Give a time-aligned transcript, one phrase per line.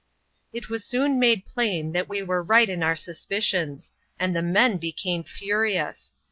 [0.51, 4.77] It was soon made plain that we were right in our suspicions; and the men
[4.77, 6.13] became furious.